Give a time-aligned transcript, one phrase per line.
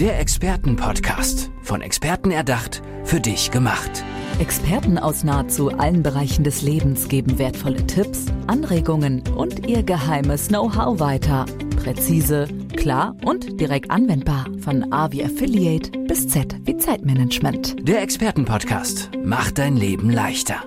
[0.00, 1.50] Der Expertenpodcast.
[1.60, 4.02] Von Experten erdacht, für dich gemacht.
[4.38, 11.00] Experten aus nahezu allen Bereichen des Lebens geben wertvolle Tipps, Anregungen und ihr geheimes Know-how
[11.00, 11.44] weiter.
[11.76, 14.46] Präzise, klar und direkt anwendbar.
[14.60, 17.86] Von A wie Affiliate bis Z wie Zeitmanagement.
[17.86, 20.64] Der Expertenpodcast macht dein Leben leichter.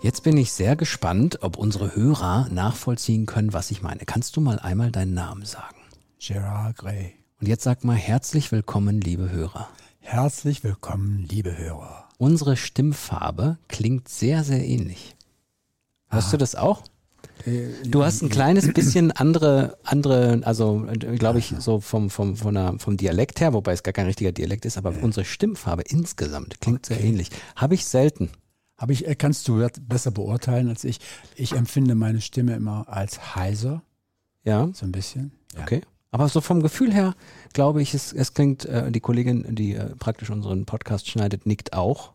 [0.00, 4.00] Jetzt bin ich sehr gespannt, ob unsere Hörer nachvollziehen können, was ich meine.
[4.04, 5.76] Kannst du mal einmal deinen Namen sagen?
[6.18, 7.21] Gerard Gray.
[7.42, 9.68] Und jetzt sag mal herzlich willkommen, liebe Hörer.
[9.98, 12.08] Herzlich willkommen, liebe Hörer.
[12.16, 15.16] Unsere Stimmfarbe klingt sehr, sehr ähnlich.
[16.08, 16.30] Hörst Ah.
[16.32, 16.84] du das auch?
[17.44, 20.86] Äh, Du hast ein kleines bisschen andere, andere, also
[21.18, 24.30] glaube ich, so vom, vom, von der, vom Dialekt her, wobei es gar kein richtiger
[24.30, 27.30] Dialekt ist, aber unsere Stimmfarbe insgesamt klingt sehr ähnlich.
[27.56, 28.30] Habe ich selten.
[28.78, 31.00] Habe ich, äh, kannst du besser beurteilen als ich.
[31.34, 33.82] Ich empfinde meine Stimme immer als heiser,
[34.44, 35.32] Ja, so ein bisschen.
[35.56, 35.62] Ja.
[35.62, 35.82] okay.
[36.12, 37.14] Aber so vom Gefühl her
[37.52, 41.72] glaube ich, es, es klingt, äh, die Kollegin, die äh, praktisch unseren Podcast schneidet, nickt
[41.72, 42.12] auch.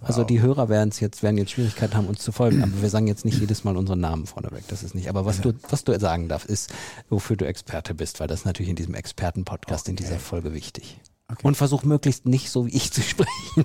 [0.00, 0.26] Also Wow.
[0.26, 3.24] die Hörer werden jetzt, werden jetzt Schwierigkeiten haben, uns zu folgen, aber wir sagen jetzt
[3.24, 4.66] nicht jedes Mal unseren Namen vorneweg.
[4.68, 5.08] Das ist nicht.
[5.08, 6.72] Aber was du, was du sagen darfst, ist,
[7.08, 11.00] wofür du Experte bist, weil das ist natürlich in diesem Expertenpodcast in dieser Folge wichtig.
[11.30, 11.46] Okay.
[11.46, 13.64] Und versuch möglichst nicht so wie ich zu sprechen.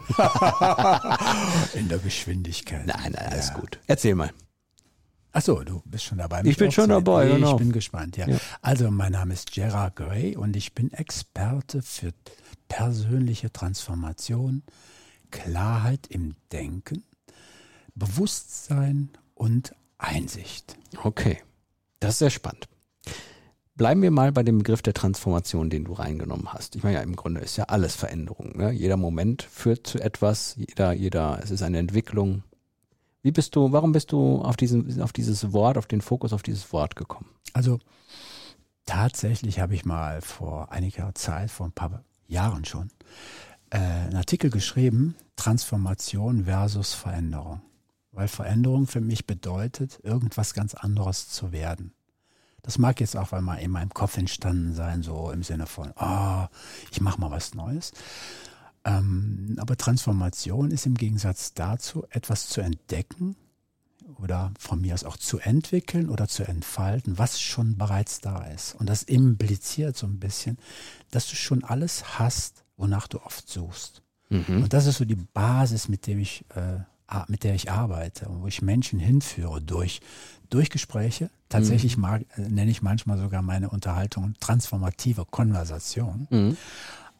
[1.73, 2.85] In der Geschwindigkeit.
[2.85, 3.55] Nein, nein, alles Ja.
[3.55, 3.79] gut.
[3.87, 4.29] Erzähl mal.
[5.35, 6.41] Achso, du bist schon dabei.
[6.45, 7.51] Ich bin schon dabei, Nee, genau.
[7.51, 8.25] Ich bin gespannt, ja.
[8.25, 8.37] Ja.
[8.61, 12.13] Also, mein Name ist Gerard Gray und ich bin Experte für
[12.69, 14.63] persönliche Transformation,
[15.31, 17.03] Klarheit im Denken,
[17.95, 20.77] Bewusstsein und Einsicht.
[21.03, 21.39] Okay.
[21.99, 22.69] Das ist sehr spannend.
[23.75, 26.77] Bleiben wir mal bei dem Begriff der Transformation, den du reingenommen hast.
[26.77, 28.55] Ich meine ja, im Grunde ist ja alles Veränderung.
[28.55, 28.71] Ne?
[28.71, 32.43] Jeder Moment führt zu etwas, jeder, jeder, es ist eine Entwicklung.
[33.25, 36.43] Wie bist du, warum bist du auf diesen, auf dieses Wort, auf den Fokus auf
[36.43, 37.31] dieses Wort gekommen?
[37.53, 37.79] Also
[38.85, 42.91] tatsächlich habe ich mal vor einiger Zeit, vor ein paar Jahren schon,
[43.71, 47.63] äh, einen Artikel geschrieben, Transformation versus Veränderung.
[48.11, 51.95] Weil Veränderung für mich bedeutet, irgendwas ganz anderes zu werden.
[52.61, 56.49] Das mag jetzt auch einmal in meinem Kopf entstanden sein, so im Sinne von, ah,
[56.91, 57.91] ich mache mal was Neues.
[58.85, 63.35] Ähm, aber Transformation ist im Gegensatz dazu, etwas zu entdecken,
[64.21, 68.75] oder von mir aus auch zu entwickeln oder zu entfalten, was schon bereits da ist.
[68.75, 70.57] Und das impliziert so ein bisschen,
[71.11, 74.01] dass du schon alles hast, wonach du oft suchst.
[74.63, 76.79] Und das ist so die Basis, mit dem ich, äh,
[77.27, 80.01] mit der ich arbeite und wo ich Menschen hinführe durch,
[80.49, 81.29] durch Gespräche.
[81.49, 86.27] Tatsächlich mag, äh, nenne ich manchmal sogar meine Unterhaltung transformative Konversation.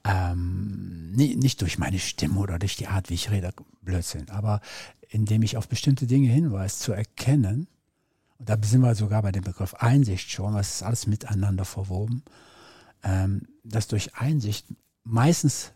[0.06, 3.52] Ähm, nicht durch meine Stimme oder durch die Art, wie ich rede,
[3.82, 4.62] Blödsinn, aber
[5.10, 7.68] indem ich auf bestimmte Dinge hinweise, zu erkennen,
[8.38, 12.24] und da sind wir sogar bei dem Begriff Einsicht schon, was ist alles miteinander verwoben,
[13.04, 14.68] ähm, dass durch Einsicht
[15.04, 15.72] meistens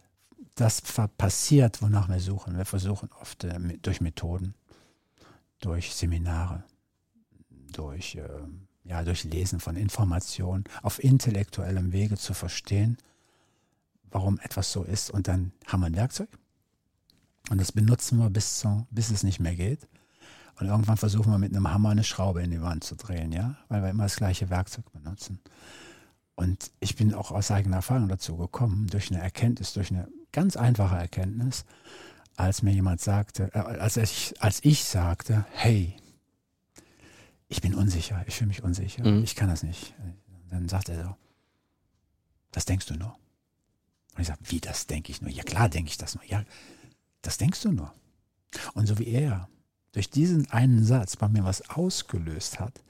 [0.56, 2.57] das passiert, wonach wir suchen.
[2.57, 4.56] Wir versuchen oft äh, durch Methoden,
[5.62, 6.63] durch Seminare,
[7.72, 8.28] durch, äh,
[8.84, 12.97] ja, durch Lesen von Informationen auf intellektuellem Wege zu verstehen,
[14.11, 15.09] warum etwas so ist.
[15.11, 16.29] Und dann haben wir ein Werkzeug
[17.49, 19.87] und das benutzen wir bis, zu, bis es nicht mehr geht.
[20.59, 23.55] Und irgendwann versuchen wir mit einem Hammer eine Schraube in die Wand zu drehen, ja,
[23.69, 25.39] weil wir immer das gleiche Werkzeug benutzen.
[26.35, 30.57] Und ich bin auch aus eigener Erfahrung dazu gekommen, durch eine Erkenntnis, durch eine ganz
[30.57, 31.65] einfache Erkenntnis,
[32.35, 35.95] als mir jemand sagte, äh, als, ich, als ich sagte, hey,
[37.47, 39.23] ich bin unsicher, ich fühle mich unsicher, Mhm.
[39.23, 39.93] ich kann das nicht.
[40.49, 41.15] Dann sagt er so,
[42.51, 43.15] das denkst du nur.
[44.15, 45.31] Und ich sage, wie, das denke ich nur?
[45.31, 46.23] Ja klar denke ich das nur.
[46.25, 46.43] Ja,
[47.21, 47.93] das denkst du nur.
[48.73, 49.47] Und so wie er
[49.91, 52.81] durch diesen einen Satz bei mir was ausgelöst hat,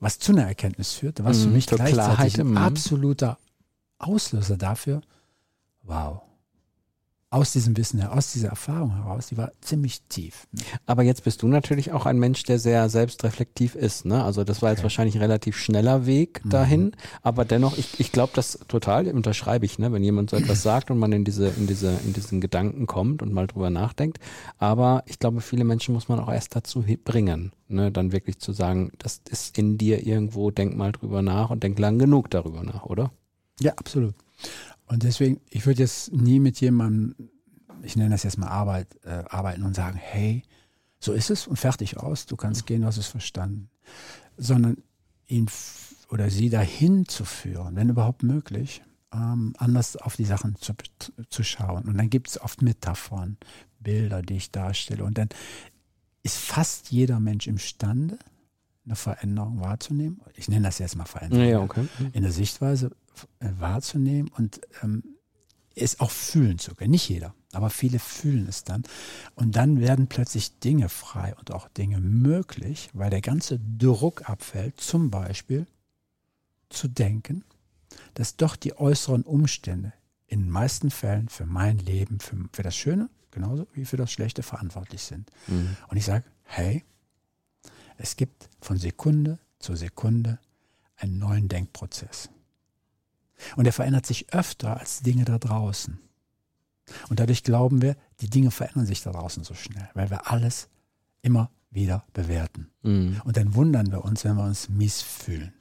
[0.00, 2.56] was zu einer Erkenntnis führte, was für Mhm, mich gleichzeitig Klarheit, ein mhm.
[2.58, 3.38] absoluter
[3.98, 5.02] Auslöser dafür,
[5.82, 6.22] wow,
[7.34, 10.46] aus diesem Wissen, her- aus dieser Erfahrung heraus, die war ziemlich tief.
[10.86, 14.04] Aber jetzt bist du natürlich auch ein Mensch, der sehr selbstreflektiv ist.
[14.04, 14.22] Ne?
[14.22, 14.84] Also das war jetzt Okay.
[14.84, 16.92] wahrscheinlich ein relativ schneller Weg dahin.
[17.22, 19.92] Aber dennoch, ich, ich glaube das total, unterschreibe ich, ne?
[19.92, 23.20] wenn jemand so etwas sagt und man in diese, in diese, in diesen Gedanken kommt
[23.22, 24.18] und mal drüber nachdenkt.
[24.58, 27.90] Aber ich glaube, viele Menschen muss man auch erst dazu bringen, ne?
[27.90, 31.78] dann wirklich zu sagen, das ist in dir irgendwo, denk mal drüber nach und denk
[31.78, 33.10] lang genug darüber nach, oder?
[33.60, 34.14] Ja, absolut.
[34.86, 37.30] Und deswegen, ich würde jetzt nie mit jemandem,
[37.82, 40.42] ich nenne das jetzt mal Arbeit, äh, arbeiten und sagen, hey,
[40.98, 43.70] so ist es und fertig aus, du kannst gehen, du hast es verstanden.
[44.36, 44.76] Sondern
[45.26, 45.48] ihn
[46.10, 48.82] oder sie dahin zu führen, wenn überhaupt möglich,
[49.12, 50.74] ähm, anders auf die Sachen zu,
[51.28, 51.84] zu schauen.
[51.84, 53.36] Und dann gibt es oft Metaphern,
[53.80, 55.04] Bilder, die ich darstelle.
[55.04, 55.28] Und dann
[56.22, 58.18] ist fast jeder Mensch imstande,
[58.84, 60.20] eine Veränderung wahrzunehmen.
[60.34, 61.48] Ich nenne das jetzt mal Veränderung.
[61.48, 61.86] Ja, okay.
[62.12, 62.90] In der Sichtweise,
[63.40, 65.02] äh, wahrzunehmen und ähm,
[65.76, 66.90] es auch fühlen zu können.
[66.90, 68.84] Nicht jeder, aber viele fühlen es dann.
[69.34, 74.80] Und dann werden plötzlich Dinge frei und auch Dinge möglich, weil der ganze Druck abfällt,
[74.80, 75.66] zum Beispiel
[76.68, 77.44] zu denken,
[78.14, 79.92] dass doch die äußeren Umstände
[80.26, 84.10] in den meisten Fällen für mein Leben, für, für das Schöne genauso wie für das
[84.10, 85.30] Schlechte verantwortlich sind.
[85.48, 85.76] Mhm.
[85.88, 86.84] Und ich sage, hey,
[87.98, 90.38] es gibt von Sekunde zu Sekunde
[90.96, 92.30] einen neuen Denkprozess.
[93.56, 95.98] Und er verändert sich öfter als Dinge da draußen.
[97.08, 100.68] Und dadurch glauben wir, die Dinge verändern sich da draußen so schnell, weil wir alles
[101.22, 102.70] immer wieder bewerten.
[102.82, 103.20] Mhm.
[103.24, 105.52] Und dann wundern wir uns, wenn wir uns mies fühlen.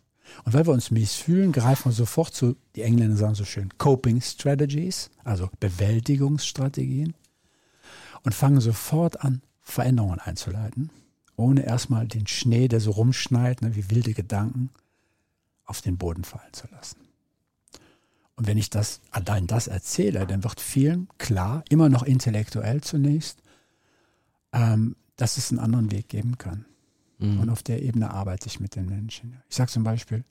[0.43, 3.69] Und weil wir uns mies fühlen, greifen wir sofort zu, die Engländer sagen so schön,
[3.77, 7.13] Coping Strategies, also Bewältigungsstrategien,
[8.23, 10.89] und fangen sofort an, Veränderungen einzuleiten,
[11.35, 14.69] ohne erstmal den Schnee, der so rumschneit, ne, wie wilde Gedanken,
[15.65, 16.97] auf den Boden fallen zu lassen.
[18.35, 23.41] Und wenn ich das allein das erzähle, dann wird vielen klar, immer noch intellektuell zunächst,
[24.51, 26.65] ähm, dass es einen anderen Weg geben kann.
[27.19, 27.39] Mhm.
[27.39, 29.41] Und auf der Ebene arbeite ich mit den Menschen.
[29.49, 30.23] Ich sage zum Beispiel,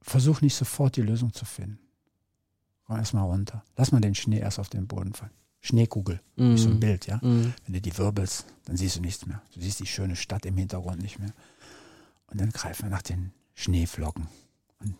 [0.00, 1.78] versuch nicht sofort die Lösung zu finden.
[2.86, 3.64] Komm erstmal runter.
[3.76, 5.32] Lass mal den Schnee erst auf den Boden fallen.
[5.66, 6.54] Schneekugel, mhm.
[6.54, 7.18] wie so ein Bild, ja.
[7.22, 7.52] Mhm.
[7.64, 9.42] Wenn du die wirbelst, dann siehst du nichts mehr.
[9.54, 11.32] Du siehst die schöne Stadt im Hintergrund nicht mehr.
[12.28, 14.28] Und dann greifen wir nach den Schneeflocken.
[14.80, 14.94] Und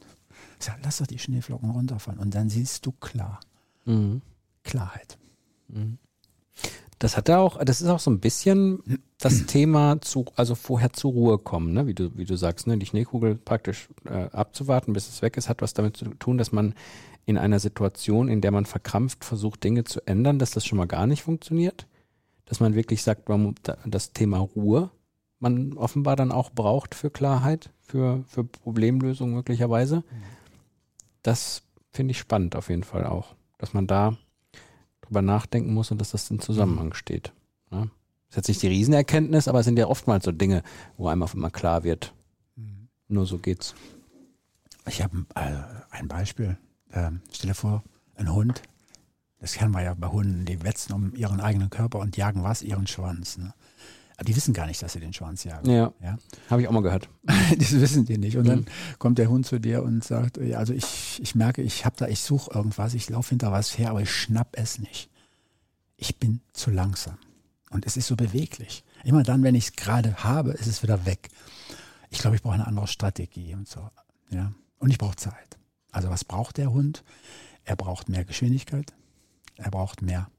[0.58, 2.20] sag, lass doch die Schneeflocken runterfallen.
[2.20, 3.40] Und dann siehst du klar.
[3.84, 4.22] Mhm.
[4.64, 5.16] Klarheit.
[5.68, 5.98] Mhm.
[6.98, 10.92] Das hat ja auch, das ist auch so ein bisschen das Thema zu, also vorher
[10.92, 11.86] zur Ruhe kommen, ne?
[11.86, 12.78] wie du, wie du sagst, ne?
[12.78, 16.52] die Schneekugel praktisch äh, abzuwarten, bis es weg ist, hat was damit zu tun, dass
[16.52, 16.74] man
[17.26, 20.86] in einer Situation, in der man verkrampft versucht, Dinge zu ändern, dass das schon mal
[20.86, 21.86] gar nicht funktioniert.
[22.44, 24.90] Dass man wirklich sagt, man, das Thema Ruhe
[25.38, 30.02] man offenbar dann auch braucht für Klarheit, für, für Problemlösung möglicherweise.
[31.22, 34.16] Das finde ich spannend auf jeden Fall auch, dass man da
[35.02, 37.32] drüber nachdenken muss und dass das in Zusammenhang steht.
[37.70, 37.80] Ja?
[37.80, 37.90] Das
[38.30, 40.62] ist jetzt nicht die Riesenerkenntnis, aber es sind ja oftmals so Dinge,
[40.96, 42.12] wo einem auf einmal klar wird.
[42.56, 42.88] Mhm.
[43.08, 43.74] Nur so geht's.
[44.88, 46.58] Ich habe äh, ein Beispiel.
[46.92, 47.82] Ähm, stell dir vor,
[48.16, 48.62] ein Hund,
[49.40, 52.62] das kennen wir ja bei Hunden, die wetzen um ihren eigenen Körper und jagen was?
[52.62, 53.38] Ihren Schwanz.
[53.38, 53.52] Ne?
[54.16, 55.70] Aber die wissen gar nicht, dass sie den Schwanz jagen.
[55.70, 56.18] Ja, ja?
[56.48, 57.08] habe ich auch mal gehört.
[57.58, 58.36] das wissen die nicht.
[58.38, 58.48] Und mhm.
[58.48, 58.66] dann
[58.98, 62.20] kommt der Hund zu dir und sagt, also ich, ich merke, ich habe da, ich
[62.20, 65.10] suche irgendwas, ich laufe hinter was her, aber ich schnapp es nicht.
[65.98, 67.18] Ich bin zu langsam.
[67.70, 68.84] Und es ist so beweglich.
[69.04, 71.28] Immer dann, wenn ich es gerade habe, ist es wieder weg.
[72.10, 73.90] Ich glaube, ich brauche eine andere Strategie und so.
[74.30, 74.52] Ja.
[74.78, 75.55] Und ich brauche Zeit.
[75.96, 77.02] Also was braucht der Hund?
[77.64, 78.92] Er braucht mehr Geschwindigkeit.
[79.54, 80.30] Er braucht mehr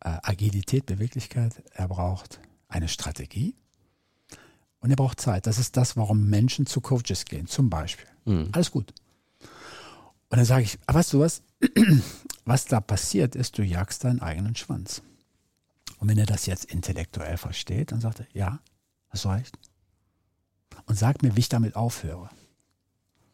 [0.00, 1.62] äh, Agilität, Beweglichkeit.
[1.72, 3.54] Er braucht eine Strategie
[4.80, 5.46] und er braucht Zeit.
[5.46, 8.08] Das ist das, warum Menschen zu Coaches gehen, zum Beispiel.
[8.24, 8.48] Mhm.
[8.50, 8.92] Alles gut.
[10.30, 11.42] Und dann sage ich, aber weißt du was?
[12.44, 15.00] Was da passiert ist, du jagst deinen eigenen Schwanz.
[15.98, 18.58] Und wenn er das jetzt intellektuell versteht, dann sagt er, ja,
[19.12, 19.56] das reicht.
[20.86, 22.30] Und sagt mir, wie ich damit aufhöre.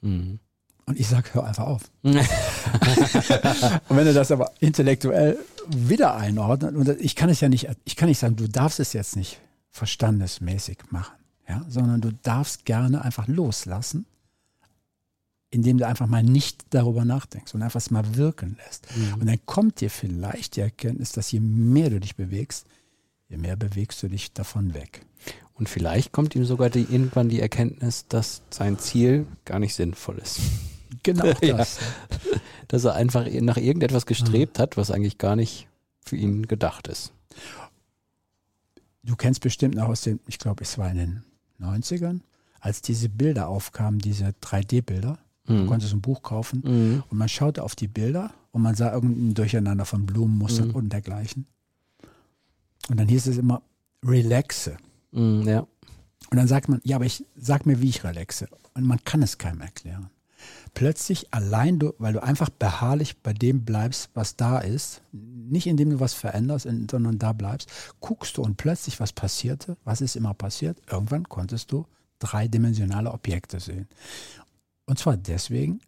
[0.03, 0.41] Mhm.
[0.89, 1.83] Und ich sage, hör einfach auf.
[2.03, 5.39] und wenn er das aber intellektuell
[5.69, 8.95] wieder einordnet, und ich kann es ja nicht, ich kann nicht sagen, du darfst es
[8.95, 9.39] jetzt nicht
[9.71, 11.15] verstandesmäßig machen,
[11.47, 14.07] ja, sondern du darfst gerne einfach loslassen,
[15.51, 18.87] indem du einfach mal nicht darüber nachdenkst und einfach es mal wirken lässt.
[18.97, 19.21] Mhm.
[19.21, 22.67] Und dann kommt dir vielleicht die Erkenntnis, dass je mehr du dich bewegst,
[23.29, 25.03] je mehr bewegst du dich davon weg.
[25.55, 30.19] Und vielleicht kommt ihm sogar die, irgendwann die Erkenntnis, dass sein Ziel gar nicht sinnvoll
[30.19, 30.41] ist.
[31.03, 31.79] Genau das.
[31.81, 32.41] Ja.
[32.69, 35.69] Dass er einfach nach irgendetwas gestrebt hat, was eigentlich gar nicht
[36.05, 37.13] für ihn gedacht ist.
[39.03, 41.23] Du kennst bestimmt noch aus den, ich glaube, es war in den
[41.61, 42.21] 90ern,
[42.61, 45.19] als diese Bilder aufkamen, diese 3D-Bilder.
[45.47, 45.57] Mhm.
[45.57, 47.03] Du konntest ein Buch kaufen mhm.
[47.09, 50.75] und man schaute auf die Bilder und man sah irgendein Durcheinander von Blumenmustern mhm.
[50.75, 51.47] und dergleichen.
[52.91, 53.63] Und dann hieß es immer,
[54.05, 54.77] relaxe.
[55.13, 55.61] Mhm, ja.
[56.31, 58.49] Und dann sagt man, ja, aber ich sag mir, wie ich relaxe.
[58.75, 60.11] Und man kann es keinem erklären
[60.75, 65.91] plötzlich allein, du, weil du einfach beharrlich bei dem bleibst, was da ist, nicht indem
[65.91, 70.35] du was veränderst, sondern da bleibst, guckst du und plötzlich was passierte, was ist immer
[70.35, 71.87] passiert, irgendwann konntest du
[72.19, 73.89] dreidimensionale Objekte sehen.
[74.87, 75.81] Und zwar deswegen,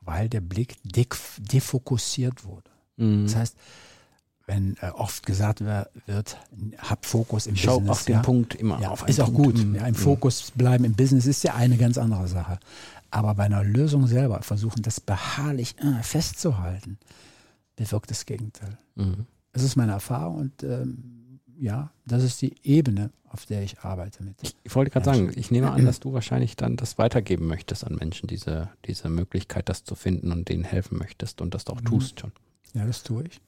[0.00, 2.70] weil der Blick defokussiert wurde.
[2.96, 3.24] Mhm.
[3.24, 3.56] Das heißt,
[4.50, 6.36] wenn äh, oft gesagt wird,
[6.78, 7.90] hab Fokus im Schau Business.
[7.90, 8.80] auf den ja, Punkt immer.
[8.80, 9.56] Ja, auf ist auch gut.
[9.56, 9.76] Mhm.
[9.76, 12.58] Ja, Im Fokus bleiben im Business ist ja eine ganz andere Sache.
[13.12, 16.98] Aber bei einer Lösung selber versuchen, das beharrlich äh, festzuhalten,
[17.76, 18.76] bewirkt das Gegenteil.
[18.96, 19.26] Mhm.
[19.52, 24.24] Das ist meine Erfahrung und ähm, ja, das ist die Ebene, auf der ich arbeite
[24.24, 24.34] mit.
[24.42, 27.84] Ich, ich wollte gerade sagen, ich nehme an, dass du wahrscheinlich dann das weitergeben möchtest
[27.84, 31.80] an Menschen, diese, diese Möglichkeit, das zu finden und denen helfen möchtest und das auch
[31.80, 31.84] mhm.
[31.84, 32.32] tust schon.
[32.74, 33.40] Ja, das tue ich.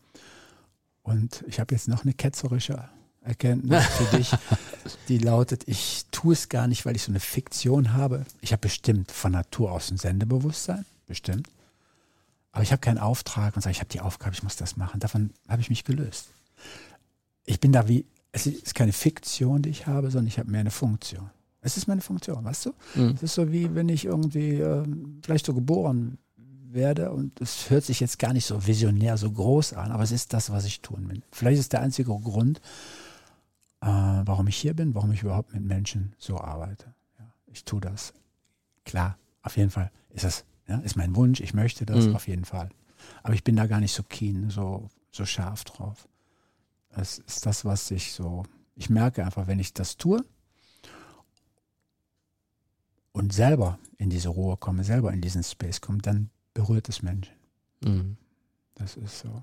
[1.02, 2.88] Und ich habe jetzt noch eine ketzerische
[3.22, 4.32] Erkenntnis für dich,
[5.08, 8.24] die lautet, ich tue es gar nicht, weil ich so eine Fiktion habe.
[8.40, 11.48] Ich habe bestimmt von Natur aus ein Sendebewusstsein, bestimmt.
[12.52, 15.00] Aber ich habe keinen Auftrag und sage, ich habe die Aufgabe, ich muss das machen.
[15.00, 16.28] Davon habe ich mich gelöst.
[17.44, 20.60] Ich bin da wie, es ist keine Fiktion, die ich habe, sondern ich habe mehr
[20.60, 21.30] eine Funktion.
[21.60, 22.72] Es ist meine Funktion, weißt du?
[22.94, 23.12] Mhm.
[23.14, 24.84] Es ist so wie, wenn ich irgendwie äh,
[25.22, 26.18] vielleicht so geboren
[26.74, 30.12] werde und es hört sich jetzt gar nicht so visionär, so groß an, aber es
[30.12, 31.22] ist das, was ich tun will.
[31.30, 32.60] Vielleicht ist der einzige Grund,
[33.80, 36.94] äh, warum ich hier bin, warum ich überhaupt mit Menschen so arbeite.
[37.18, 38.12] Ja, ich tue das.
[38.84, 42.16] Klar, auf jeden Fall ist das, ja, ist mein Wunsch, ich möchte das mhm.
[42.16, 42.70] auf jeden Fall.
[43.22, 46.08] Aber ich bin da gar nicht so keen, so, so scharf drauf.
[46.90, 48.44] Es ist das, was ich so,
[48.76, 50.24] ich merke einfach, wenn ich das tue
[53.12, 57.34] und selber in diese Ruhe komme, selber in diesen Space komme, dann berührt es Menschen.
[57.84, 58.16] Mhm.
[58.74, 59.42] Das ist so.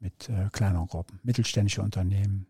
[0.00, 2.46] mit äh, kleineren Gruppen, mittelständische Unternehmen,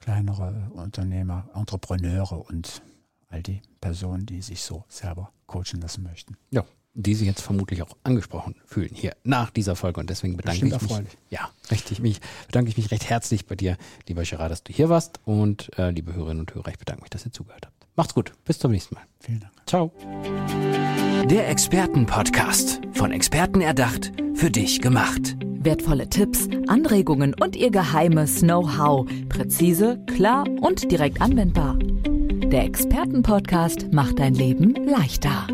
[0.00, 2.82] kleinere Unternehmer, Entrepreneure und
[3.28, 6.36] all die Personen, die sich so selber coachen lassen möchten.
[6.50, 10.66] Ja, die sich jetzt vermutlich auch angesprochen fühlen hier nach dieser Folge und deswegen bedanke
[10.66, 11.18] ich mich.
[11.28, 13.76] Ja, richtig, mich bedanke ich mich recht herzlich bei dir,
[14.08, 17.10] lieber Gerard, dass du hier warst und äh, liebe Hörerinnen und Hörer, ich bedanke mich,
[17.10, 17.86] dass ihr zugehört habt.
[17.96, 19.04] Macht's gut, bis zum nächsten Mal.
[19.20, 19.52] Vielen Dank.
[19.66, 19.92] Ciao.
[21.28, 22.80] Der Expertenpodcast.
[22.92, 25.36] Von Experten erdacht, für dich gemacht.
[25.42, 29.06] Wertvolle Tipps, Anregungen und ihr geheimes Know-how.
[29.28, 31.78] Präzise, klar und direkt anwendbar.
[31.78, 35.46] Der Expertenpodcast macht dein Leben leichter.